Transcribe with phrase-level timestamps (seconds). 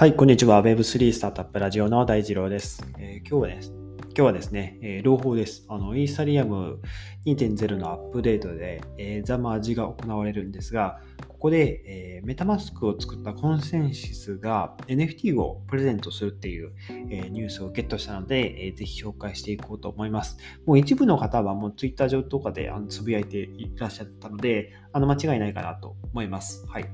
[0.00, 0.62] はい、こんにちは。
[0.62, 2.82] Web3 スタートアップラジオの大二郎です。
[2.98, 5.66] えー、今日はです、今日はですね、えー、朗報です。
[5.68, 6.80] あの、イーサリアム
[7.26, 11.02] 2.0のアップデートで、えー、ザマージが行われるんですが、
[11.40, 16.74] ここで、えー、メタマスクを作ったコンセンシスが NFT をプレゼントするっていう、
[17.08, 20.36] えー、ニュースをゲットしたので、えー、ぜひ紹介していこうと思います。
[20.66, 26.66] もう一部の方はもう Twitter 上とかであのつぶやいていらっしゃったので、あの間違いないかなと思います。
[26.68, 26.84] はい。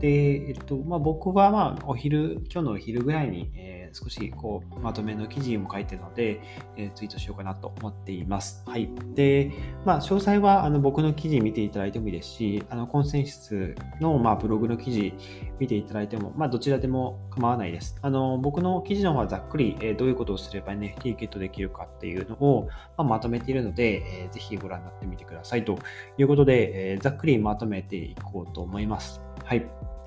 [0.00, 6.40] で、えっと、まあ、僕はまあお昼、今日のお昼ぐらいに、えー少しこうまとめの記事も書いてるので、
[6.76, 8.62] えー、ツイートしようかなと思っています。
[8.66, 8.88] はい。
[9.14, 9.52] で、
[9.84, 15.14] まあ、詳細はあの僕の記事見ていただいてもいいですし、あのコンセンシスの、まあ、ブログの記事
[15.58, 17.96] 見ていただいても、まあ、どちらでも構わないです。
[18.02, 25.78] あの僕の記事の方はざっくり、えー、どういうことをすれば NFT ゲットできるかっていうのを、まあ、まとめているので、えー、ぜひご覧になってみてくださいと
[26.18, 29.20] いうことで、えー、ざっくりまとめていこうと思います。
[29.44, 29.97] はい。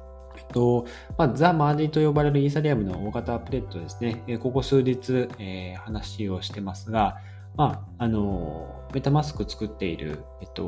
[0.51, 0.85] と、
[1.17, 7.17] まあ、ザ・マージと呼ばれるイーサリアムの大型アップデートですね、ここ数日、えー、話をしてますが、
[7.55, 10.63] まあ、あの、メタマスク作っている、えっと、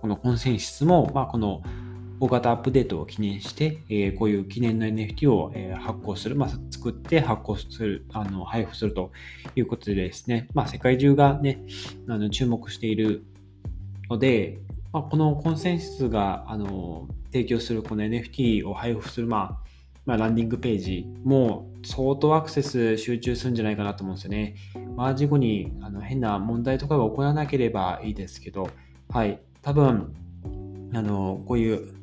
[0.00, 1.62] このコンセンシスも、まあ、この
[2.18, 9.12] 大型アップデートを記念して、えー、こういう記念の NFT を、えー、発行する、まあ、作って発行する、あの、配布すると
[9.54, 11.60] いうことでですね、まあ、世界中がね、
[12.08, 13.24] あの注目している
[14.08, 14.58] ので、
[14.92, 19.66] まあ、このコンセンシスが、あの、提供するこの NFT を配布する、まあ、
[20.06, 24.54] まあ、ランディングページも相当アクセス集中するんじゃないかなと思うんですよね。
[24.94, 28.70] マージ後にあの変な問題とかが起こらなければいいですけど、
[29.08, 30.14] はい、多分、
[30.94, 31.95] あの、こういう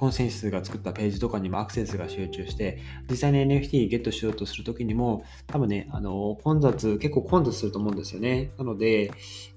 [0.00, 2.78] コンセンサスが作ったページとかにもアクセスが集中して、
[3.10, 8.50] 実際に NFT ゲットしようとするときにも、多分ね、あの、混雑、結構混雑すると思うんですよね。
[8.56, 9.12] なので、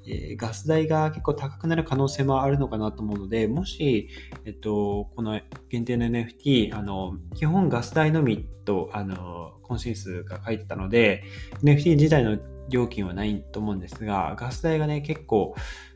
[0.05, 4.09] えー、ガス代が結構高くなる可能性もあるのかなと思うので、もし、
[4.43, 11.23] えっと、この限定の NFT、あの、基本ガス代のみと、あの、コンセンサスが書いてたので、
[11.63, 12.37] NFT 自体の
[12.67, 15.55] 料金はないと思うんですが、ガス代がね、結構、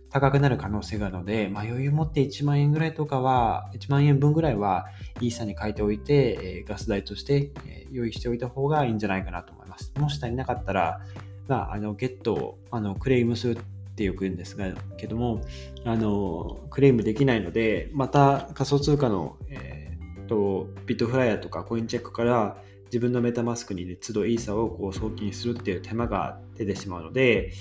[0.10, 4.88] 高くなる可能性があるので、まあ、余裕持って1万円ぐらいとかは、1万円分ぐらいは
[5.22, 9.94] イーサに書いておいて、えガス代として、え用意しておいた方がいいんじゃないかなと思います。
[9.98, 11.02] もし足りなかったら、
[11.48, 15.42] まあ、あのゲットをあのクレームするってよく言うんですが、けども、
[15.86, 22.58] あのクレームできないので、また仮想通貨の、えー、とビットフライヤーとかコインチェックから
[22.88, 27.52] 自分のメタマスクに、ね、都度イーサをこう送金するっていう手間が出てしまうので、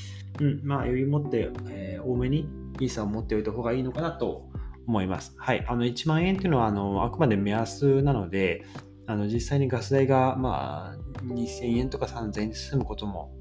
[0.41, 2.49] うん、まあ余裕持って、えー、多めに
[2.81, 4.49] イーサを持っておいた方がいいのかなと
[4.87, 5.35] 思います。
[5.37, 5.65] はい。
[5.67, 8.65] あの1万円っていうのはあのあくまで目安なので、
[9.07, 13.37] あの実際にガス代がまあ2000円とか3000円で済むことも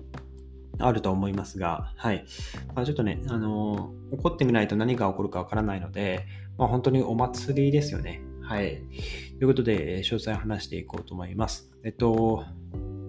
[0.79, 2.25] あると思いますが、はい。
[2.73, 6.25] まあ、ちょっとね、あのー、怒ってみないと何が起こるかわからないので、
[6.57, 8.21] まあ、本当にお祭りですよね。
[8.47, 8.81] はい。
[9.39, 11.71] ということで、詳細話していこうと思います。
[11.83, 12.45] えっと、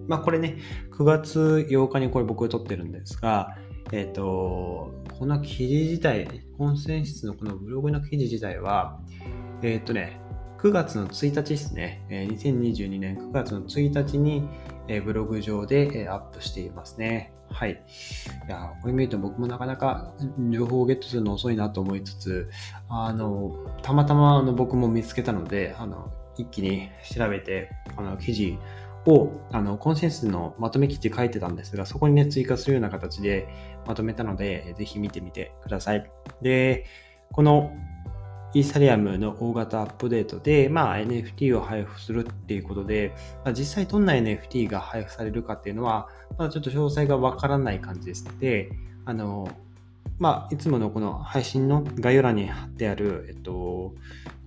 [0.07, 0.57] まあこれね、
[0.91, 3.55] 9月8日にこれ僕撮ってるんですが、
[3.91, 6.27] えっと、この記事自体、
[6.57, 8.99] コンセンシスのこのブログの記事自体は、
[9.61, 10.19] えっとね、
[10.57, 14.41] 9月の1日ですね、2022年9月の1日に
[15.05, 17.36] ブログ上でアップしていますね。
[17.49, 17.71] はい。
[17.71, 20.13] いや、これ見ると僕もなかなか
[20.49, 22.49] 情報をゲットするの遅いなと思いつつ、
[22.89, 28.59] あの、たまたまあの僕も見つけたので、あの、一気に調べて、この記事
[29.05, 33.47] を、あの、コンセンスのまとめ記事書いてたんですが、そこにね、追加するような形で
[33.85, 36.09] まとめたので、ぜひ見てみてください。
[36.41, 36.85] で、
[37.31, 37.71] この
[38.57, 43.13] イーサリアムの大型アップデートで、まあ、NFT を配布するっていうことで、
[43.45, 46.09] まあ、実際どんな NFT が配布されるかっていうのは、
[46.39, 48.71] まだちょっと詳細がわからない感じですので、
[49.05, 49.47] あの、
[50.17, 53.93] まあ、いつものこの配信の概要欄に貼ってある、えっと、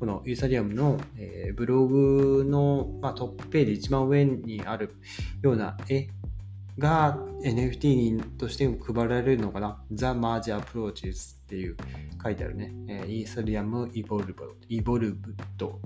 [0.01, 4.97] このイーサリアムの、えー、ブログの、まあ、トップページ一番上にある
[5.41, 6.09] ような絵
[6.81, 11.77] が NFT としても配られるのかな ?The Merge Approaches っていう
[12.23, 12.73] 書いてあるね。
[12.89, 15.81] えー、イーサリアムイボルブイボルブド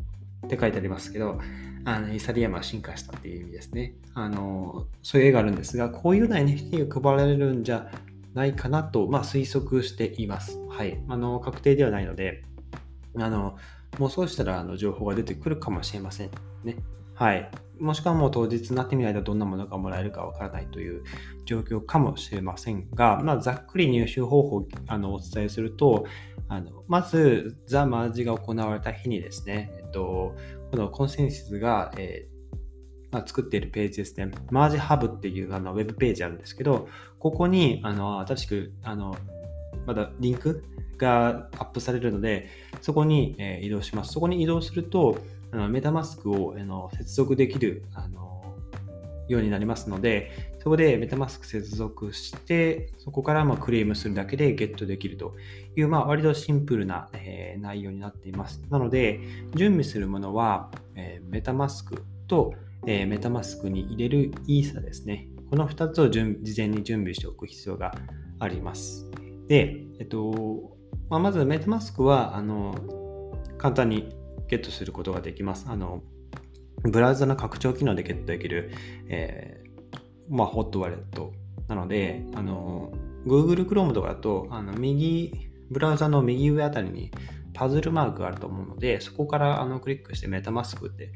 [0.47, 1.39] って書いてありますけど、
[1.85, 3.95] あのイーサリアムは進化したっていう意味ですね。
[4.15, 7.91] あのそういう絵があるんですが、こういうような NFT が配られるんじゃ
[8.33, 10.59] ないかなと、まあ、推測しています。
[10.69, 11.01] はい。
[11.09, 12.45] あの確定ではないので、
[13.19, 13.57] あの
[13.99, 16.31] もうそうしたらあの情報が出てくるかもしれません
[16.65, 16.77] ね。
[17.15, 17.51] はい。
[17.79, 21.03] もしくはもう当日になってみないとどんなものがもらえるかわからないという
[21.45, 26.07] 状況かもしれませんが、まあ、ざっくり入手方法をあのお伝えすると、
[26.49, 30.37] あのまず、ザ・マージが行われた日にですね、えっと、
[30.71, 32.35] このコンセンシスが、えー
[33.11, 36.89] まあ、作っているページですね、マージハブっていうあのウェブページあるんですけど、
[37.19, 39.17] ここにあの新しくあの
[39.87, 40.65] まだリンク
[40.97, 42.49] がアップされるので、
[42.81, 44.13] そこに、え、移動します。
[44.13, 45.19] そこに移動すると、
[45.55, 48.43] あのメタマスクをあの接続できるあの
[49.29, 55.35] ようになりますので、そこでメタマスク接続して、そこからまクレームするだけでゲットできると
[55.77, 58.63] いう、まあ、割とシンプルな、えー、内容になっています。
[58.69, 59.21] なので、
[59.55, 62.53] 準備するものは、えー、メタマスクと、
[62.87, 65.29] えー、メタマスクに入れるイーサですね。
[65.51, 66.21] この2つを事
[66.57, 67.95] 前に準備しておく必要が
[68.41, 69.09] あります。
[69.47, 70.77] で、えっと、
[71.09, 72.75] まあ、まずメタマスクは、あの、
[73.59, 74.15] 簡単に
[74.49, 75.67] ゲットすることができます。
[75.69, 76.03] あの、
[76.83, 78.71] ブラウザの拡張機能でゲットできる、
[79.09, 81.33] えー、まあ、ホットワレット
[81.69, 82.93] なので、あの、
[83.27, 85.33] Google Chrome とかだと、あの、右、
[85.71, 87.11] ブラウザの右上あたりに
[87.55, 91.13] パズルマークがあると思うので、そこからあのクリックしてメタマスクって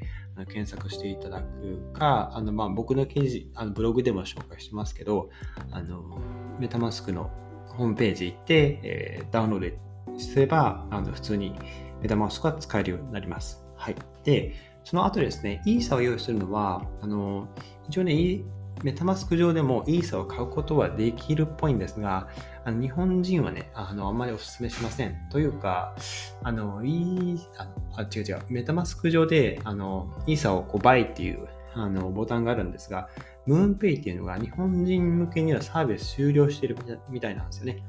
[0.47, 5.31] 検索していただくか、あのまあ僕の記事、あのブログでも紹介してますけど、
[5.73, 6.21] あの
[6.59, 7.31] メタマスクの
[7.67, 9.75] ホームページ行って、えー、ダウンロー
[10.13, 11.55] ドすれば、あの普通に
[12.00, 13.65] メタマスクが使えるようになります。
[13.77, 13.97] はい。
[14.25, 14.55] で、
[14.85, 17.49] その後ですね、イーサを用意するのは、あの
[17.89, 18.41] 一応ね、
[18.83, 22.29] メタマスク上でもイーサを買うことはできるっぽいんですが、
[22.65, 25.17] あの日本人はね、あの、あんまりお勧めしません。
[25.31, 25.95] というか、
[26.43, 33.09] あの、いい、ああ、違う違う、メタマスク上で、あの、イーサをこう、バイっていう、あの、ボタンがあるんですが、
[33.47, 36.77] ムーンペイっていうのが日本人向けにはサービス終了してる
[37.09, 37.83] みたいなんですよね。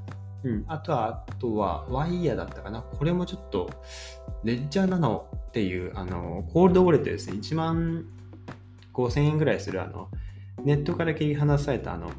[0.44, 0.66] うん。
[0.68, 2.82] あとは、あとは、ワイヤーだったかな。
[2.82, 3.70] これもちょっと、
[4.44, 7.38] レッジャーナノっていう、あの、コールドウォレットですね。
[7.38, 8.06] 1万
[8.94, 10.10] 5000円ぐらいする、あの、
[10.64, 12.12] ネットから切り離されたあの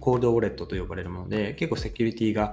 [0.00, 2.52] コールドウォレットと呼ばれるもので、結構セキュリティが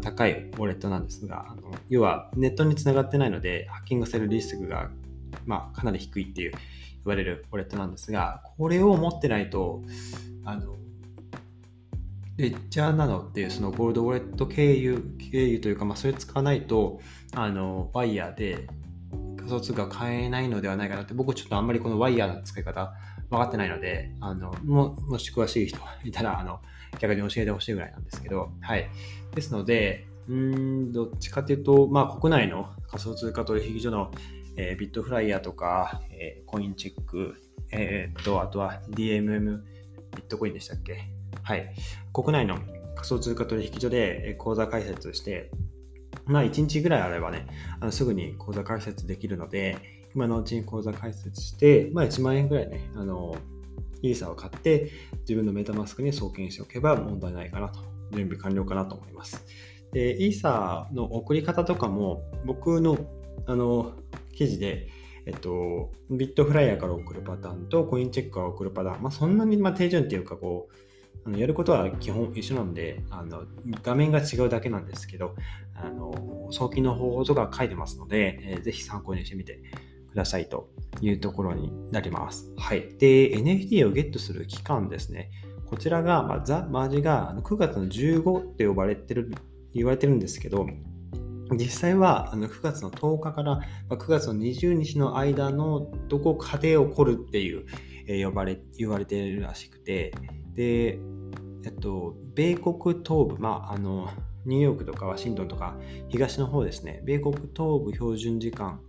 [0.00, 4.90] 高いウォレットなんですが、あの要はネットにつながってないので、ハッキングされるリスクが、
[5.46, 6.60] まあ、かなり低いっていう言
[7.04, 9.82] われるウォレットなんですが、これを持ってないと、
[10.44, 10.76] あの
[12.36, 17.00] レッジャーなのっていうそのゴールドウォレット経由、経由というか、まあ、それ使わないと、
[17.34, 18.66] あの、バイヤーで
[19.36, 22.92] 仮想通貨買えないのではないかなって、僕ちょっとあんまりこのワイヤーの使い方
[23.30, 26.60] 分かってないので、あの、ももし詳しい人がいたら、あの、
[26.98, 28.88] 逆に教えてほしいぐらいなんですけど、はい。
[29.34, 34.10] ですので、うん、どっちかというと、まあ、国内の仮想通貨取引所の、
[34.56, 37.34] えー、ビットフライヤーとか、えー、コインチェック、
[37.70, 39.40] えー、っと、あとは DMM、
[40.16, 41.13] ビットコインでしたっけ？
[41.42, 41.74] はい。
[42.12, 42.58] 国内の
[42.94, 45.50] 仮想通貨取引所で口座開設して、
[46.26, 47.46] まあ、1日ぐらいあればね、
[47.80, 49.78] あのすぐに口座開設できるので、
[50.14, 53.36] 今のうちに口座開設して、まあ、1万円ぐらいね、あの、
[54.02, 54.90] イーサを買って、
[55.20, 57.80] 自分のメタマスクに送金しておけば問題ないかなと、
[58.12, 59.44] 準備完了かなと思います。
[59.92, 62.98] で、イーサの送り方とかも、僕の、
[63.46, 63.92] あの、
[64.32, 64.88] 記事で、
[65.26, 70.74] えっと、ビットフライヤーから送るパターンとコインチェックから送るパターン、まあ、そんなに、まあ、手順っていうか、こう、
[71.24, 73.44] あのやることは基本一緒なんであの、
[73.82, 75.34] 画面が違うだけなんですけど、
[75.74, 79.60] あの送金の方法とか書いてますので、えー、ぜひ参考にしてみて
[80.10, 80.68] くださいと
[81.00, 82.52] いうところになります。
[82.56, 82.96] はい。
[82.98, 85.30] で、NFT をゲットする期間ですね。
[85.66, 89.34] こちらが、まあ、ザ・マージが9月の15って呼ばれてる、
[89.72, 90.66] 言われてるんですけど、
[91.50, 97.66] 実際はあの9月の10日から9月の20日の間のどこかで起こるっていう、
[98.06, 100.12] 呼ばれ言われてるらしくて
[100.54, 100.98] で、
[101.64, 104.08] えっと、米国東部、まあ、あの
[104.44, 105.76] ニューヨークとかワシントンとか
[106.08, 108.80] 東の方ですね米国東部標準時間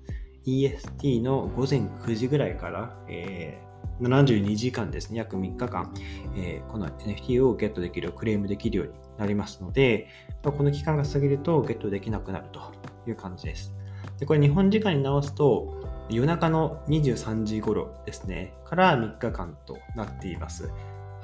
[0.46, 5.94] EST の午前9時ぐらいから、えー、72時間ですね、約3日間、
[6.38, 10.08] えー、この NFT をゲットできる、クレームできるようになりますので、
[10.44, 12.62] この期間が過ぎるとゲットできなくなると
[13.08, 13.74] いう感じです。
[14.20, 20.72] でこれ日本時間に直すと、夜中の23時頃ですね、から3日間となっています。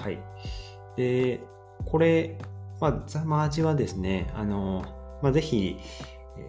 [0.02, 0.20] はい。
[0.98, 1.40] で、
[1.86, 2.38] これ、
[2.80, 4.84] まあ、ザ・マージはですね、あの、
[5.22, 5.78] まあ、ぜひ、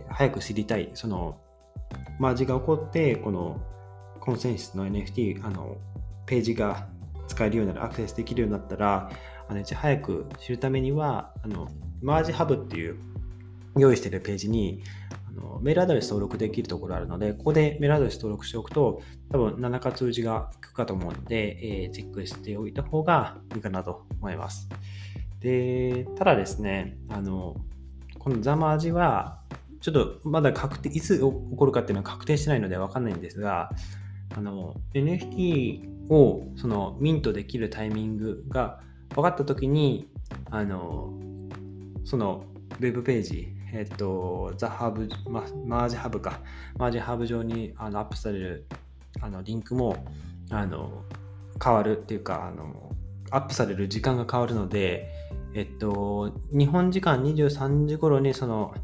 [0.09, 1.39] 早く知りたい、その、
[2.19, 3.61] マージが起こって、この
[4.21, 5.77] コンセンシスの NFT、あの、
[6.27, 6.89] ページが
[7.29, 9.11] 使えるようになる、アクセスできるようになったら、
[9.49, 11.69] あのいち早く知るためには、あの、
[12.01, 12.99] マージハブっていう
[13.77, 14.83] 用意してるページに、
[15.35, 24.69] のメールアドレス登録できるところあるので、ここでメールアドレス登録しておくと、多分何らか通知が行くかと思うので、えー、チェックしておいた方がいいかなと思います。
[25.41, 27.57] で、ただですね、あの、
[28.19, 29.41] このザマージは、
[29.81, 31.23] ちょっとまだ確定、いつ起
[31.57, 33.71] こるかっていうのは確定してないのでわかんないんですが、
[34.37, 38.81] あの、NFT をそのミントできるタイミングが
[39.15, 40.09] 分かったときに、
[40.51, 41.13] あの、
[42.05, 42.45] その
[42.79, 46.41] ウェブページ、えっと、ザ・ハブ、マージハブか、
[46.77, 48.67] マージハブ上にあのアップされる
[49.21, 50.05] あのリンクも
[50.51, 51.05] あの
[51.63, 52.93] 変わるっていうかあの、
[53.31, 55.09] アップされる時間が変わるので、
[55.55, 58.75] えっと、日本時間23時頃にその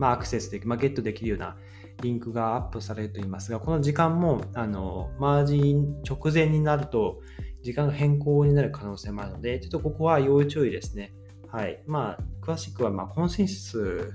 [0.00, 1.56] まあ、アクセスでき、まあ、ゲットできるような
[2.02, 5.74] リンクがアップされると言いますが、この時間も、あの、マージ
[6.08, 7.20] 直前になると、
[7.62, 11.12] 時間が変更になる可能性もあるので、ちょっとここは要注意ですね。
[11.52, 11.82] はい。
[11.86, 14.12] まあ、詳しくは、まあ、コンセンサス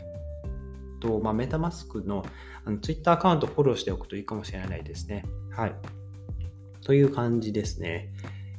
[1.00, 2.26] と、まあ、メタマスクの
[2.64, 5.26] あの Twitter アカウントをフォローしておくといいかもしれないですね。
[5.52, 5.76] はい。
[6.82, 8.12] という感じですね。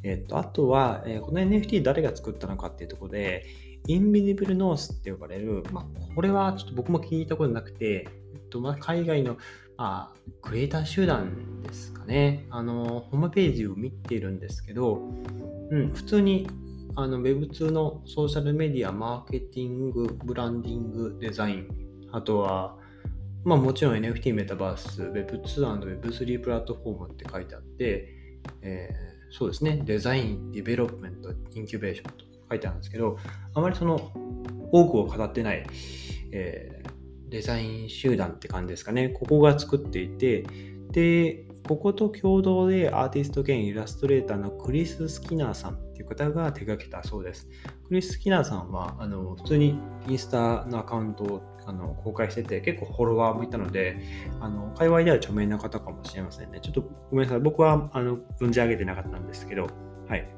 [0.03, 3.47] えっと、あとは、えー、この NFT 誰が作ったのかっていうところで、
[3.89, 9.37] インビジブルノースって呼ばれる、まあ、これはちょっと僕も聞いたことなくて、えっとまあ、海外の、
[9.77, 12.47] まあ、クリエイター集団ですかね。
[12.51, 15.01] あの、ホームページを見ているんですけど、
[15.71, 16.47] うん、普通に
[16.99, 21.69] あの Web2 のソーシャルメディア、マーケティング、ブランディング、デザイン、
[22.11, 22.79] あとは、
[23.45, 28.09] まあもちろん NFT メタバース、Web2&Web3 プラットフォームって書いてあって、
[28.63, 33.19] えー、そうですね、 design、development、incubation と書いてあるんですけど、
[33.53, 33.97] あまりその
[34.73, 35.67] 多くを語ってない、
[36.33, 39.11] えー、デザイン集団って感じですかね。
[39.11, 40.47] ここが作っていて、
[40.93, 47.49] で、ここと共同でアーティスト兼イラストレーターのクリス・スキナーさんっていう方が手掛けたそうです。
[47.89, 53.99] クリス・スキナーさんはあの普通にインスタのアカウントをあの公開してて結構フォロワーもいたので、
[54.41, 56.61] あの界隈では著名な方かもしれませんね。
[56.61, 57.41] ちょっとごめんなさい。
[57.41, 59.69] 僕はあの存じ上げてなかったんですけど、
[60.09, 60.29] はい。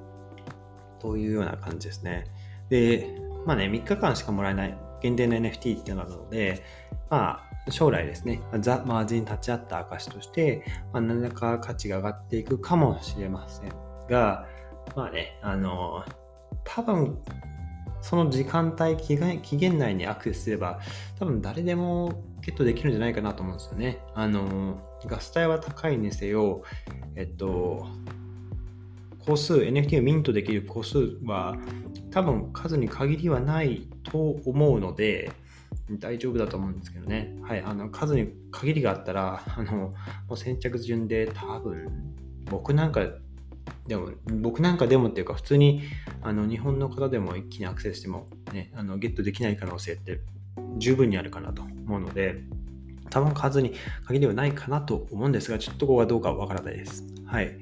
[1.00, 2.24] というような感じですね。
[2.68, 6.62] で、まあね、3日間しかもらえない限定の NFT っていうのなので、
[7.10, 13.72] まあ、将来ですね、ザ・マージに立ち会った証として、まあ、何らか価値が上がっていくかもしれません
[14.08, 14.46] が、
[14.98, 16.04] まあね、あの、
[16.64, 17.18] 多分、
[18.02, 20.80] その時間帯、期限内にアクセスすれば、
[21.20, 24.00] 多分誰でもゲットできるんじゃないかなと思うんですよね。
[24.16, 26.64] あの、ガス代は高いにせよ、
[27.14, 27.86] えっと、
[29.24, 31.56] 個数、NFT をミントできる個数は
[32.10, 35.30] 多分数に限りはないと思うので、
[36.00, 37.36] 大丈夫だと思うんですけどね。
[37.42, 39.94] はい、あの数に限りがあったら、あのも
[40.30, 41.88] う先着順で多分、
[42.46, 43.02] 僕なんか
[43.88, 45.82] でも、僕なんかでもっていうか、普通に
[46.22, 50.20] あの日本の方でも一気にアクセスしても、ね、あのゲットできない可能性って
[50.76, 52.44] 十分にあるかなと思うので、
[53.08, 53.72] 多分数に
[54.06, 57.02] 限りはないかなと思うんですが、ちょっとここはどうかわからないです。
[57.24, 57.58] はい。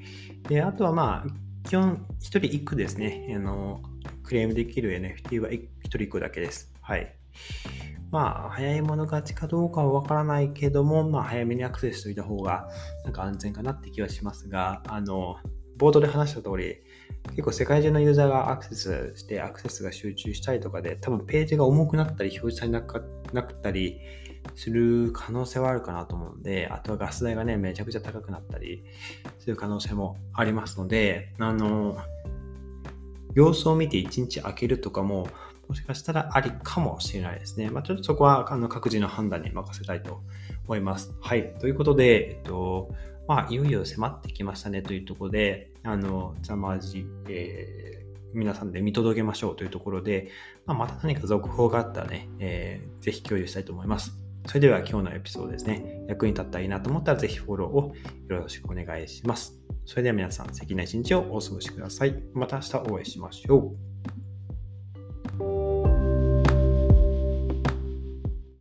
[0.49, 3.33] で、あとはまあ、基本1人1句ですね。
[3.37, 3.81] あの
[4.25, 6.73] クレームできる NFT は1人1個だけです。
[6.81, 7.15] はい。
[8.11, 12.69] まあ、早い者勝ちかどうかはわからないけども、まあ、早めにアクセスしておいた方が、
[13.05, 15.37] なんか安全かなって気はしますが、あの、
[15.77, 16.77] ボードで話した通り、
[17.31, 24.01] 結構世界中のユーザーがアクセスしてアクセスが集中したりとかで、多分ページが重くなったり表示されなかったり
[24.55, 28.85] する可能性はあるかなと思うので、あとはガス代がね、めちゃくちゃ高くなったり
[29.39, 31.97] する可能性もありますので、あの、
[33.35, 35.29] 様子を見て1日空けるとかも、
[35.69, 37.71] もしかしたらありかもしれないですね。
[37.71, 40.21] まあ、ちょっとそこはあの各自の判断に任せたいと
[40.67, 41.13] 思います。
[41.21, 41.55] はい。
[41.59, 42.95] ということで、えっと、
[43.29, 50.29] まあ、いよいよ迫ってきましたねというところで、あの、ザマージ、えー、皆さんで見届けましょうというところで、
[50.65, 54.13] まあ、また何か続報があったらね、えー、ぜひ共有したいと思います。
[54.47, 57.95] それでは今日のエピソードですね、役に立ったらいいなと思ったらぜひフォローを
[58.29, 59.59] よろしくお願いします。
[59.85, 62.23] それでは皆さん、素敵な一日をお過ごしください。
[62.33, 63.86] また明日お会いしましょう。